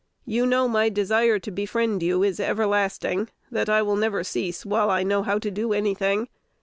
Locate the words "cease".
4.23-4.65